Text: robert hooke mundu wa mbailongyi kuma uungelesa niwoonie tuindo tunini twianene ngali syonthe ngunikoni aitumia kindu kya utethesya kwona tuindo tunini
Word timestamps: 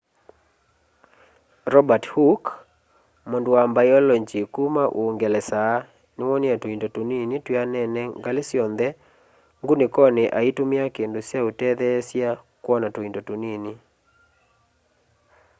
robert 1.73 2.05
hooke 2.13 2.51
mundu 3.29 3.49
wa 3.55 3.63
mbailongyi 3.71 4.41
kuma 4.55 4.83
uungelesa 4.99 5.61
niwoonie 6.15 6.55
tuindo 6.61 6.87
tunini 6.95 7.35
twianene 7.45 8.01
ngali 8.19 8.41
syonthe 8.49 8.87
ngunikoni 9.61 10.23
aitumia 10.39 10.85
kindu 10.95 11.19
kya 11.27 11.39
utethesya 11.49 12.29
kwona 12.63 12.87
tuindo 12.95 13.19
tunini 13.27 13.73